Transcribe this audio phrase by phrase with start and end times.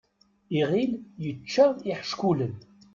[0.59, 0.91] Iɣil
[1.23, 2.55] yečča iḥeckulen.